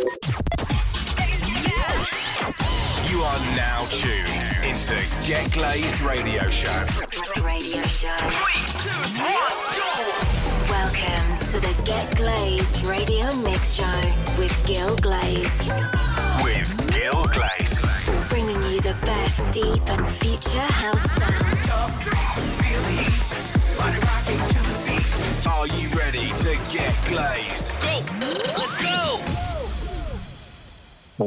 You 0.00 0.06
are 3.22 3.38
now 3.54 3.84
tuned 3.90 4.48
into 4.64 4.96
Get 5.26 5.52
Glazed 5.52 6.00
Radio 6.00 6.48
Show. 6.48 6.86
Radio 7.44 7.82
Show. 7.82 8.08
Welcome 10.70 11.38
to 11.50 11.60
the 11.60 11.82
Get 11.84 12.16
Glazed 12.16 12.86
Radio 12.86 13.26
Mix 13.42 13.74
Show 13.74 14.00
with 14.38 14.66
Gil 14.66 14.96
Glaze. 14.96 15.68
With 16.42 16.90
Gil 16.94 17.22
Glaze. 17.24 17.78
Bringing 18.30 18.62
you 18.72 18.80
the 18.80 18.96
best 19.04 19.50
deep 19.50 19.86
and 19.90 20.08
future 20.08 20.60
house 20.60 21.10
sounds. 21.10 21.70
Are 25.46 25.66
you 25.66 25.88
ready 25.90 26.28
to 26.28 26.56
get 26.72 26.94
glazed? 27.06 27.74
Go! 27.82 28.00
Let's 28.56 28.72
go! 28.82 29.49
Hey 31.20 31.26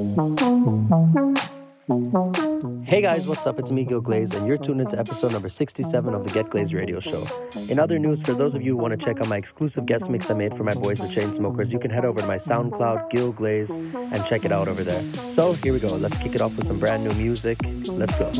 guys, 3.03 3.27
what's 3.27 3.45
up? 3.45 3.59
It's 3.59 3.71
me, 3.71 3.85
Gil 3.85 4.01
Glaze, 4.01 4.33
and 4.33 4.47
you're 4.47 4.57
tuned 4.57 4.81
into 4.81 4.97
episode 4.97 5.31
number 5.33 5.49
67 5.49 6.15
of 6.15 6.23
the 6.23 6.31
Get 6.31 6.49
Glaze 6.49 6.73
radio 6.73 6.99
show. 6.99 7.23
In 7.69 7.77
other 7.77 7.99
news, 7.99 8.23
for 8.23 8.33
those 8.33 8.55
of 8.55 8.63
you 8.63 8.71
who 8.71 8.77
want 8.77 8.99
to 8.99 9.05
check 9.05 9.21
out 9.21 9.27
my 9.27 9.37
exclusive 9.37 9.85
guest 9.85 10.09
mix 10.09 10.31
I 10.31 10.33
made 10.33 10.55
for 10.55 10.63
my 10.63 10.73
boys, 10.73 10.97
the 10.97 11.05
Chainsmokers, 11.05 11.71
you 11.71 11.77
can 11.77 11.91
head 11.91 12.05
over 12.05 12.21
to 12.21 12.25
my 12.25 12.37
SoundCloud, 12.37 13.11
Gil 13.11 13.33
Glaze, 13.33 13.75
and 13.75 14.25
check 14.25 14.45
it 14.45 14.51
out 14.51 14.67
over 14.67 14.83
there. 14.83 15.03
So 15.29 15.53
here 15.53 15.73
we 15.73 15.79
go. 15.79 15.89
Let's 15.89 16.17
kick 16.17 16.33
it 16.33 16.41
off 16.41 16.57
with 16.57 16.65
some 16.65 16.79
brand 16.79 17.03
new 17.03 17.13
music. 17.13 17.59
Let's 17.85 18.17
go. 18.17 18.31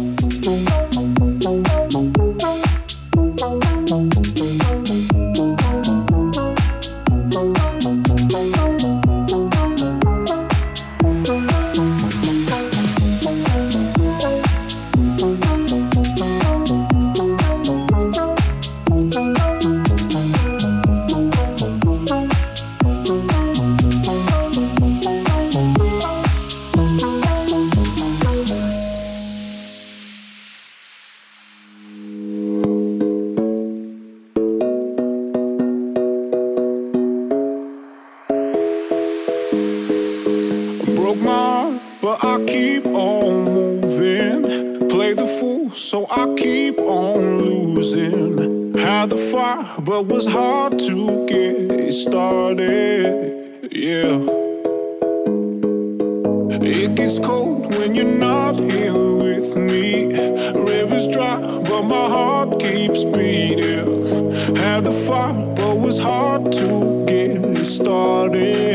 Keeps 63.03 63.17
beating. 63.17 64.31
Had 64.55 64.83
the 64.83 64.91
fire, 64.91 65.33
but 65.55 65.77
was 65.77 65.99
hard 65.99 66.51
to 66.53 67.05
get 67.07 67.65
started. 67.65 68.72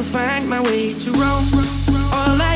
Will 0.00 0.06
find 0.06 0.48
my 0.48 0.62
way 0.62 0.88
to 0.88 1.12
Rome. 1.12 1.44
All 2.10 2.40
I 2.40 2.49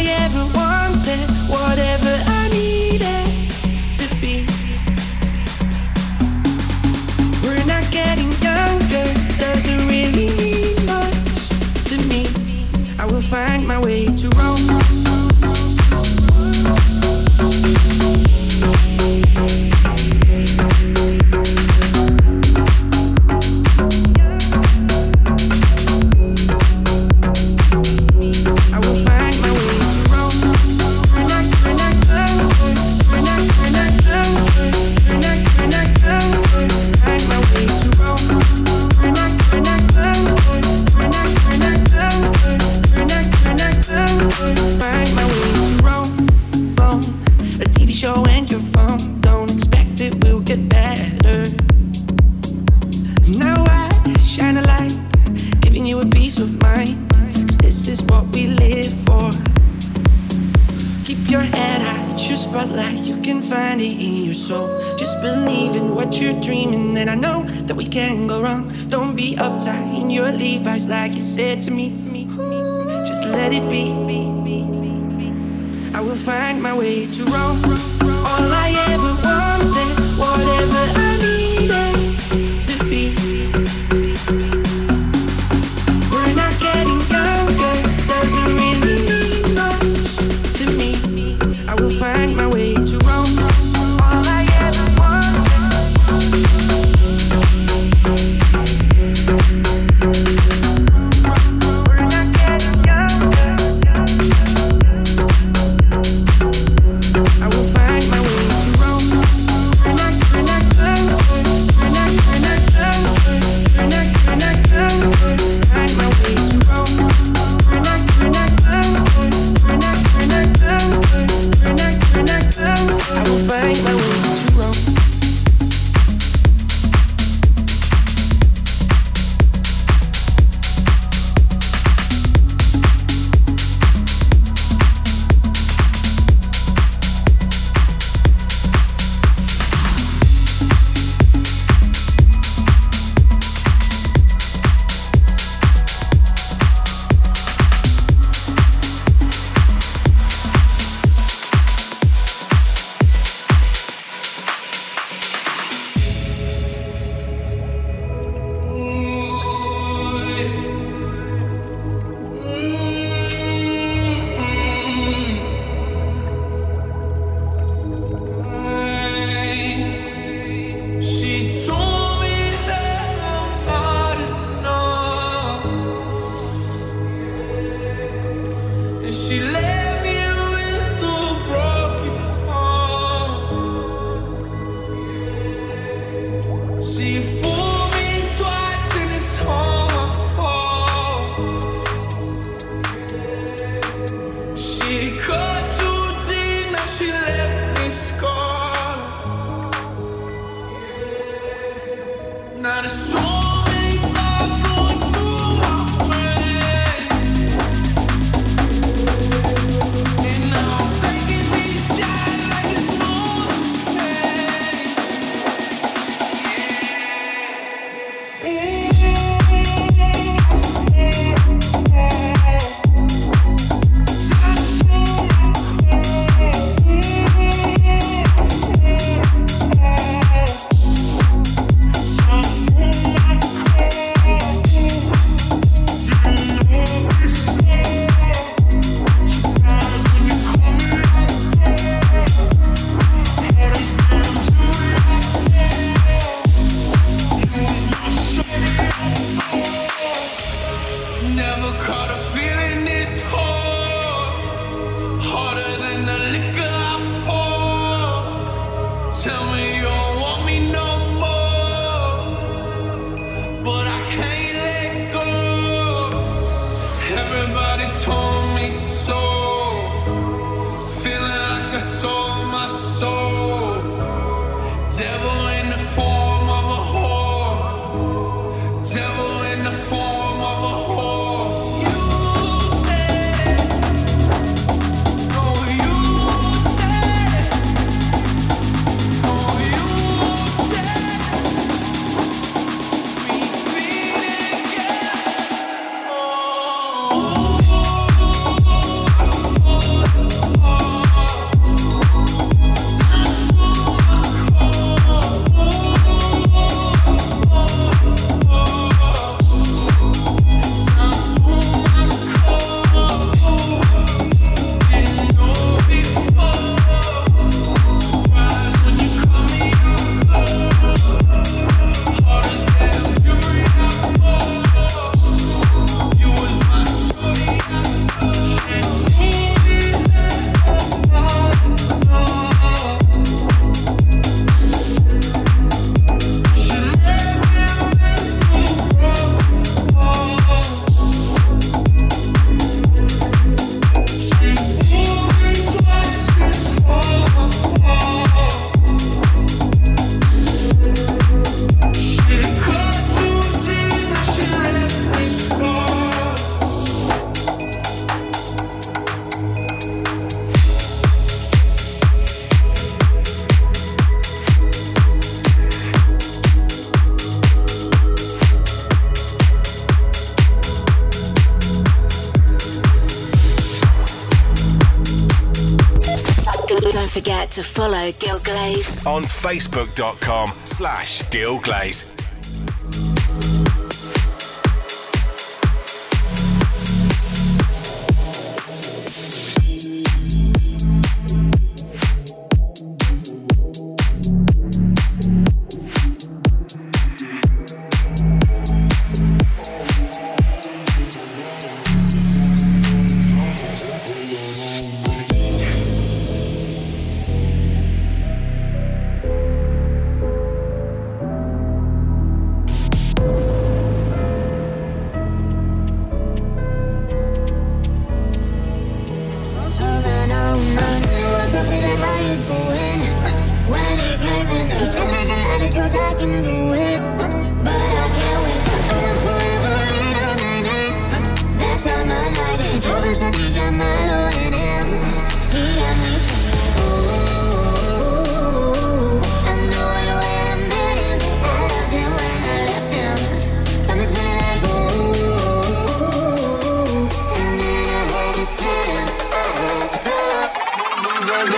facebook.com 379.45 380.49
slash 380.65 381.29
Gil 381.31 381.59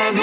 All 0.07 0.13
my 0.13 0.23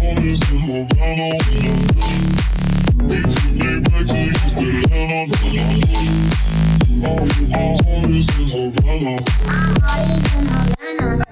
homies 0.00 0.42
in 0.50 0.58
Havana. 0.58 1.28
My 7.48 7.76
homies 7.86 8.30
in 8.40 8.48
Havana. 10.88 11.29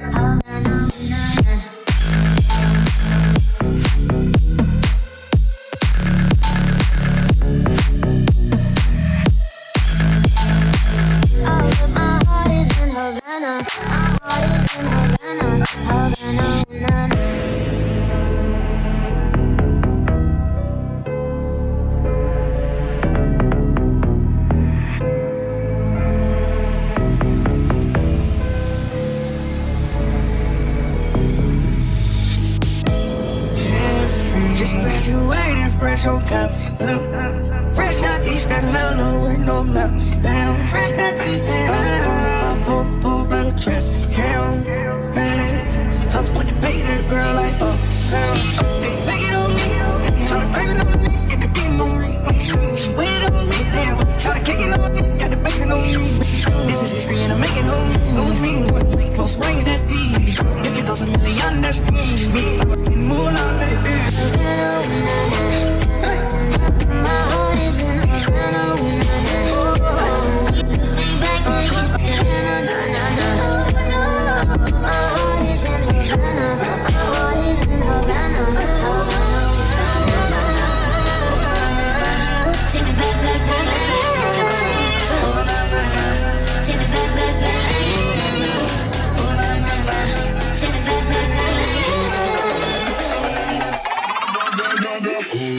oh 95.20 95.58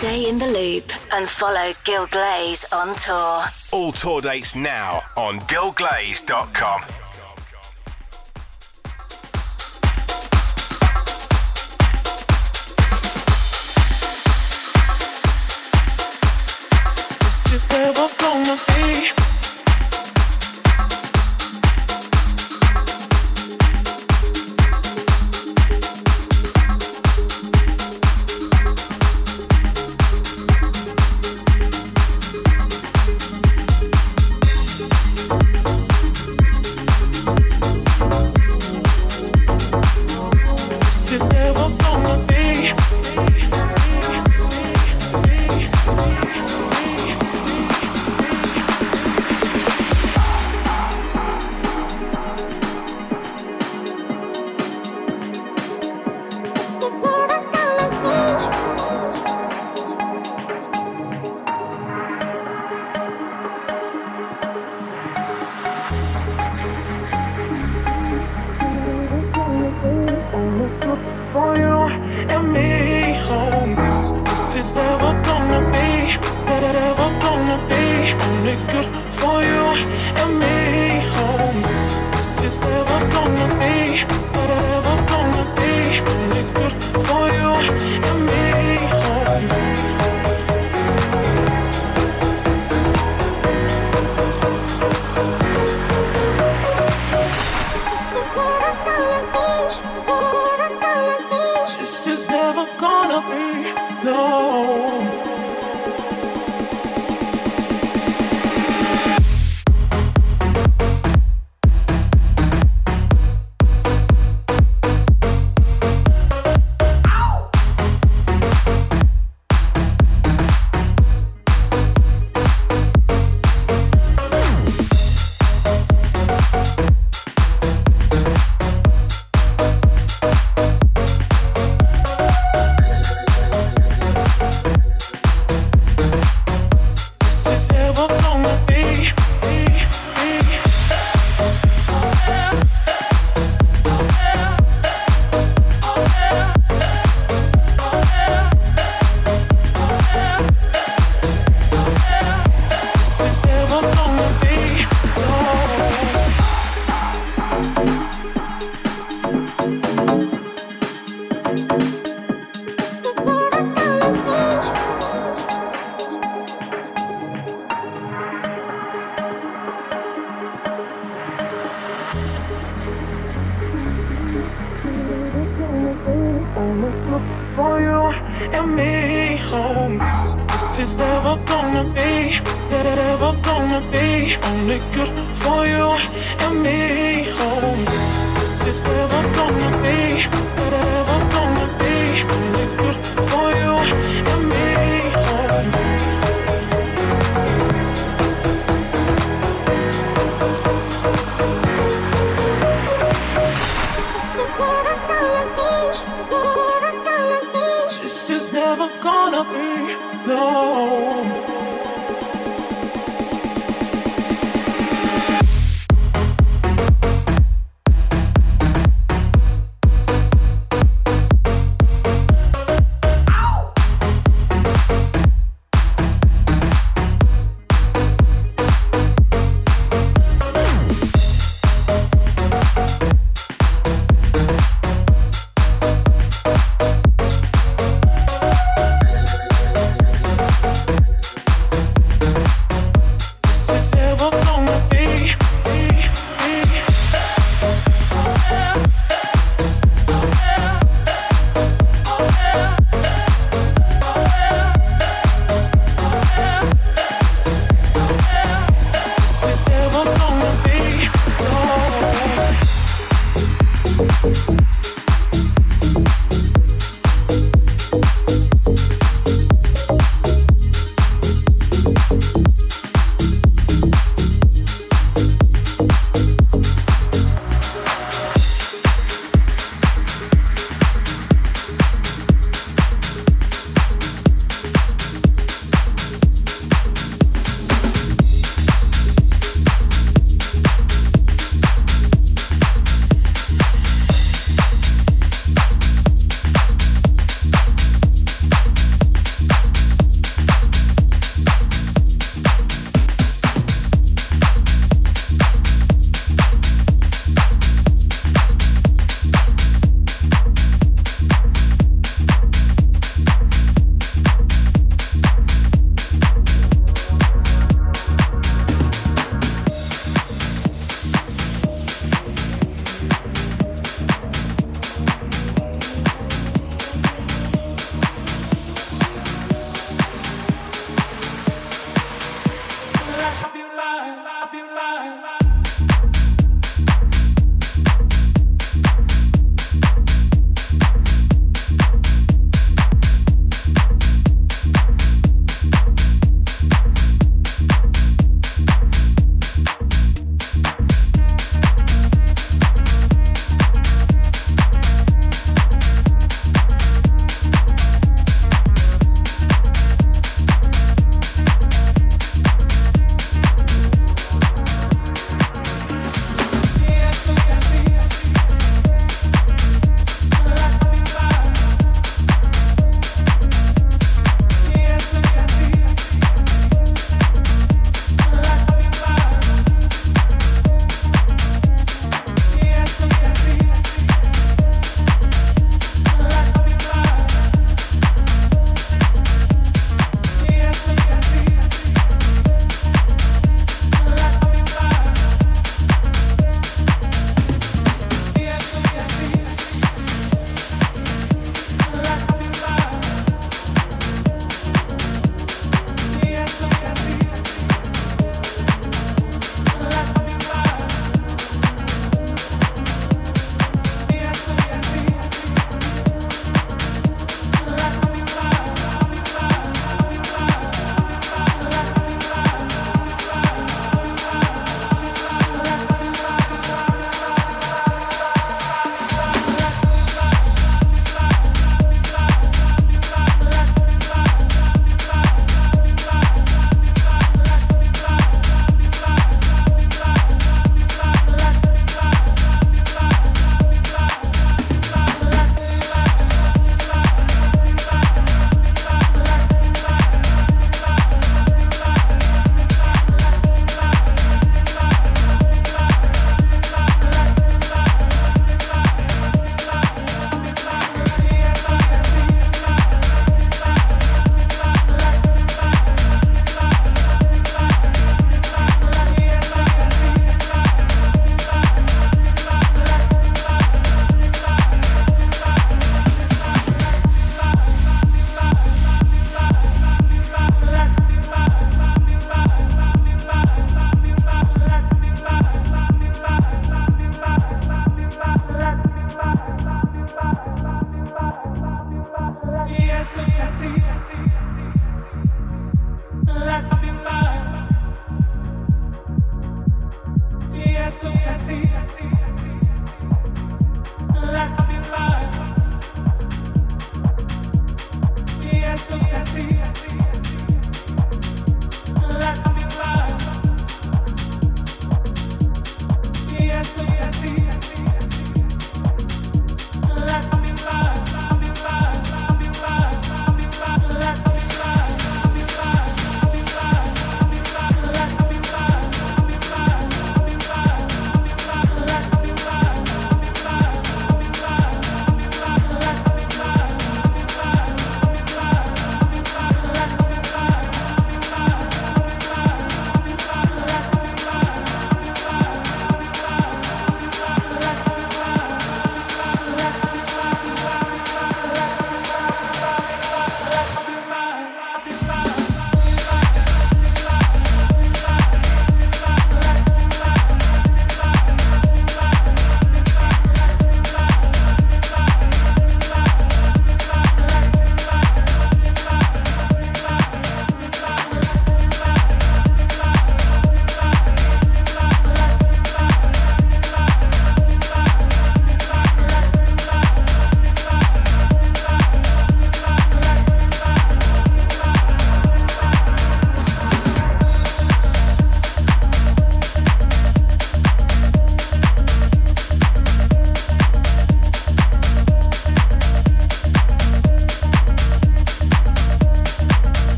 Stay 0.00 0.30
in 0.30 0.38
the 0.38 0.46
loop 0.46 0.90
and 1.12 1.28
follow 1.28 1.72
Gil 1.84 2.06
Glaze 2.06 2.64
on 2.72 2.96
tour. 2.96 3.44
All 3.70 3.92
tour 3.92 4.22
dates 4.22 4.54
now 4.54 5.02
on 5.14 5.40
gilglaze.com. 5.40 6.80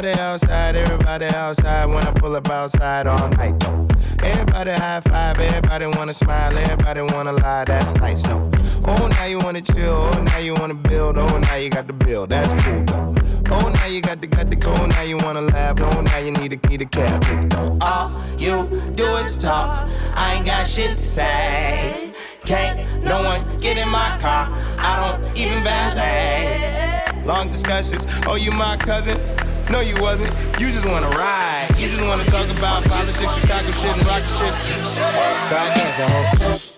Glaze. 0.00 0.24
outside, 0.34 0.74
everybody 0.74 1.26
outside 1.26 1.86
when 1.86 2.04
I 2.04 2.12
pull 2.12 2.34
up 2.34 2.48
outside 2.50 3.06
all 3.06 3.28
night 3.30 3.60
though. 3.60 3.86
Everybody 4.22 4.72
high 4.72 5.00
five, 5.00 5.38
everybody 5.38 5.86
wanna 5.86 6.12
smile, 6.12 6.56
everybody 6.58 7.02
wanna 7.02 7.32
lie, 7.32 7.64
that's 7.64 7.94
nice 7.96 8.22
though. 8.22 8.50
Oh, 8.84 9.06
now 9.06 9.24
you 9.26 9.38
wanna 9.38 9.60
chill, 9.60 10.10
oh, 10.12 10.22
now 10.22 10.38
you 10.38 10.54
wanna 10.54 10.74
build, 10.74 11.18
oh, 11.18 11.38
now 11.38 11.54
you 11.54 11.70
got 11.70 11.86
the 11.86 11.92
bill, 11.92 12.26
that's 12.26 12.48
cool 12.64 12.82
though. 12.84 13.14
Oh, 13.50 13.68
now 13.68 13.86
you 13.86 14.00
got 14.00 14.20
the 14.20 14.26
got 14.26 14.50
the 14.50 14.56
go, 14.56 14.74
now 14.86 15.02
you 15.02 15.18
wanna 15.18 15.42
laugh, 15.42 15.78
oh, 15.80 16.00
now 16.00 16.18
you 16.18 16.32
need 16.32 16.52
a 16.52 16.68
need 16.68 16.82
a 16.82 16.86
cab. 16.86 17.78
All 17.80 18.10
you 18.36 18.66
do 18.96 19.06
is 19.18 19.40
talk, 19.40 19.88
I 20.14 20.34
ain't 20.34 20.46
got 20.46 20.66
shit 20.66 20.90
to 20.90 20.98
say. 20.98 22.12
Can't 22.44 23.04
no 23.04 23.22
one 23.22 23.58
get 23.58 23.76
in 23.78 23.88
my 23.88 24.18
car, 24.20 24.48
I 24.78 24.92
don't 25.00 25.38
even 25.38 25.62
valet. 25.62 27.24
Long 27.24 27.50
discussions, 27.50 28.06
oh, 28.26 28.34
you 28.34 28.50
my 28.50 28.76
cousin? 28.78 29.43
No, 29.70 29.80
you 29.80 29.94
wasn't. 30.00 30.30
You 30.60 30.70
just 30.70 30.86
wanna 30.86 31.08
ride. 31.10 31.68
You 31.78 31.88
just 31.88 32.02
wanna 32.02 32.24
talk 32.24 32.46
about 32.58 32.84
politics, 32.84 33.34
Chicago 33.34 33.70
shit, 33.70 33.96
and 33.96 34.06
rock 34.06 34.22
shit. 34.38 34.54
Start 34.84 35.74
dancing, 35.76 36.73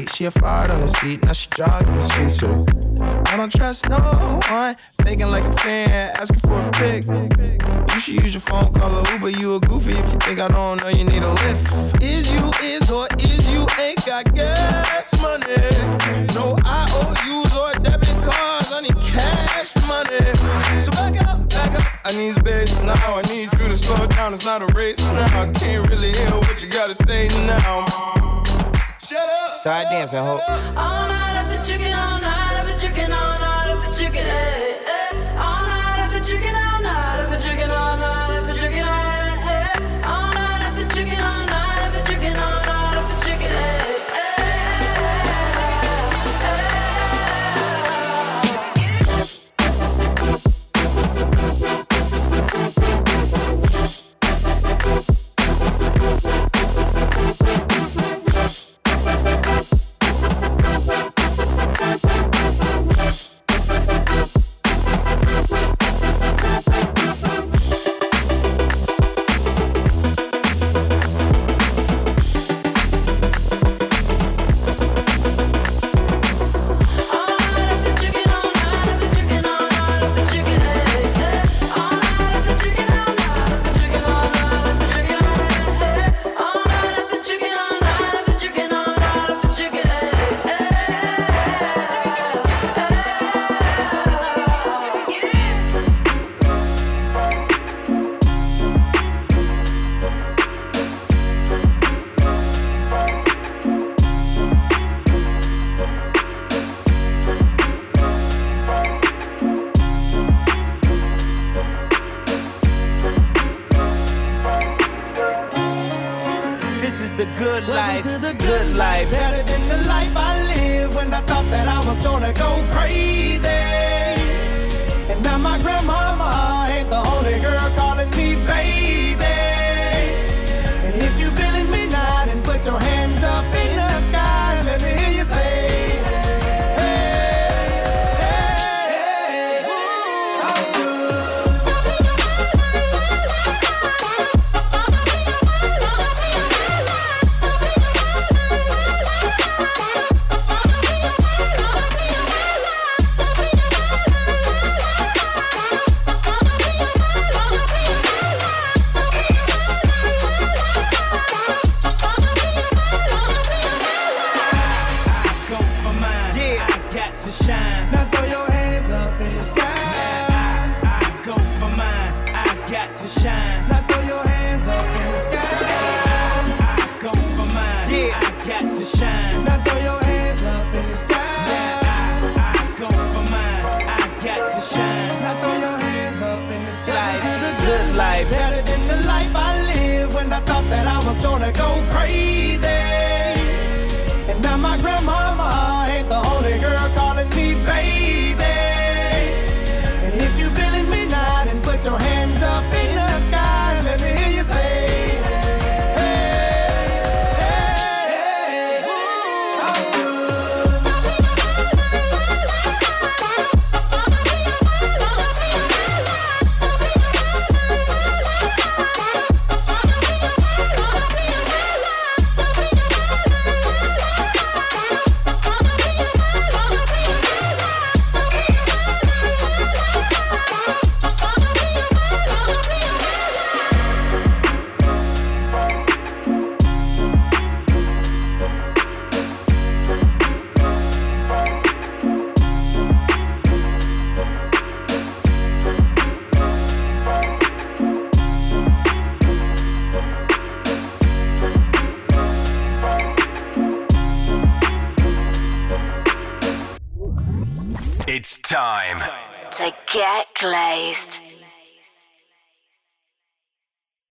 hope. 0.00 0.08
She 0.10 0.24
a 0.24 0.30
fart 0.30 0.70
on 0.70 0.80
the 0.80 0.88
seat, 0.88 1.22
now 1.22 1.32
she 1.32 1.48
jogging 1.54 1.94
the 1.94 2.02
streets. 2.02 2.38
So 2.38 2.66
I 3.26 3.36
don't 3.36 3.52
trust 3.52 3.88
no 3.88 3.98
one, 4.50 4.76
faking 5.04 5.28
like 5.28 5.44
a 5.44 5.52
fan, 5.58 6.12
asking 6.18 6.40
for 6.40 6.58
a 6.58 6.70
pic. 6.72 7.04
You 7.06 8.00
should 8.00 8.22
use 8.22 8.34
your 8.34 8.40
phone, 8.40 8.72
call 8.72 8.92
a 8.92 9.12
Uber. 9.12 9.30
You 9.30 9.56
a 9.56 9.60
goofy 9.60 9.92
if 9.92 10.12
you 10.12 10.18
think 10.20 10.40
I 10.40 10.48
don't 10.48 10.82
know 10.82 10.88
you 10.88 11.04
need 11.04 11.22
a 11.22 11.32
lift. 11.32 12.02
Is 12.02 12.32
you 12.32 12.50
is 12.62 12.90
or 12.90 13.06
is 13.18 13.50
you 13.52 13.66
ain't 13.80 14.04
got 14.06 14.24
gas 14.34 15.12
money? 15.20 15.44
No 16.34 16.56
IOUs 16.64 17.52
or 17.56 17.72
debit 17.82 18.16
cards, 18.24 18.72
I 18.72 18.80
need 18.82 18.96
cash 18.96 19.74
money. 19.86 20.24
So 20.78 20.90
back 20.92 21.20
up, 21.28 21.48
back 21.50 21.72
up. 21.78 21.86
I 22.04 22.12
need 22.12 22.34
space 22.34 22.82
now. 22.82 23.14
I 23.14 23.22
need 23.28 23.52
you 23.52 23.68
to 23.68 23.76
slow 23.76 24.06
down. 24.06 24.34
It's 24.34 24.44
not 24.44 24.62
a 24.62 24.66
race 24.74 25.00
now. 25.12 25.42
I 25.42 25.52
can't 25.52 25.88
really 25.88 26.12
hear 26.12 26.30
what 26.30 26.62
you 26.62 26.68
gotta 26.68 26.94
say 26.94 27.28
now. 27.46 28.21
Start 29.60 29.86
dancing, 29.90 30.18
hope. 30.18 30.40
All 30.76 31.06
night 31.08 31.36
I've 31.38 31.48
been 31.48 31.62
chicken, 31.62 31.92
all 31.94 32.20
night 32.20 32.56
I've 32.58 32.66
been 32.66 32.78
chicken, 32.78 33.12
all 33.12 33.38
night 33.38 33.70
I've 33.70 33.80
been 33.82 33.92
chicken, 33.92 34.26
eh, 34.26 34.82
eh. 34.86 35.38
All 35.38 35.66
night 35.66 35.98
I've 36.00 36.12
been 36.12 36.24
chicken, 36.24 36.54